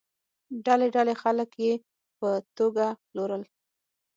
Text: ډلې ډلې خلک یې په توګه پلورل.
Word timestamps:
ډلې 0.65 0.87
ډلې 0.95 1.13
خلک 1.21 1.49
یې 1.63 1.73
په 2.19 2.29
توګه 2.57 2.85
پلورل. 3.07 3.43